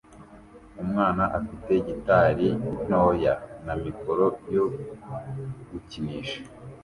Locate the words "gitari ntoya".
1.87-3.33